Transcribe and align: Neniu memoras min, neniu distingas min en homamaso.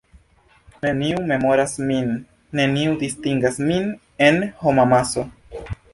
Neniu 0.85 1.19
memoras 1.31 1.75
min, 1.91 2.09
neniu 2.61 2.95
distingas 3.05 3.61
min 3.69 3.93
en 4.29 4.41
homamaso. 4.63 5.27